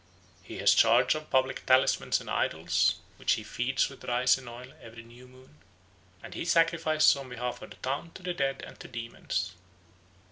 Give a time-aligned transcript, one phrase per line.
[0.41, 4.49] He has charge of the public talismans and idols, which he feeds with rice and
[4.49, 5.57] oil every new moon;
[6.23, 9.53] and he sacrifices on behalf of the town to the dead and to demons.